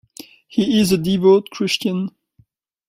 He 0.47 0.79
is 0.79 0.91
a 0.91 0.97
devout 0.97 1.51
Christian. 1.51 2.09